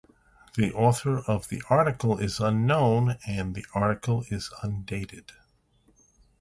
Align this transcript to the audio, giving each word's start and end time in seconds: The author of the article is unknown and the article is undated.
The 0.55 0.73
author 0.73 1.19
of 1.27 1.49
the 1.49 1.61
article 1.69 2.17
is 2.17 2.39
unknown 2.39 3.19
and 3.27 3.53
the 3.53 3.67
article 3.75 4.25
is 4.31 4.49
undated. 4.63 5.33